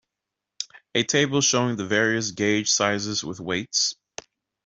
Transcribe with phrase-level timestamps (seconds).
[0.95, 3.93] A table showing the various gauge sizes with weights.